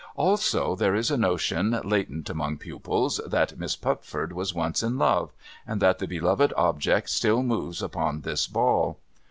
Also, 0.15 0.75
there 0.75 0.95
is 0.95 1.11
a 1.11 1.15
notion 1.15 1.79
latent 1.83 2.27
among 2.27 2.57
pupils, 2.57 3.21
that 3.27 3.59
Miss 3.59 3.75
Pupford 3.75 4.33
was 4.33 4.51
once 4.51 4.81
in 4.81 4.97
love, 4.97 5.31
and 5.67 5.79
that 5.79 5.99
the 5.99 6.07
beloved 6.07 6.51
object 6.57 7.07
still 7.07 7.43
moves 7.43 7.83
upon 7.83 8.21
this 8.21 8.47
ball. 8.47 8.97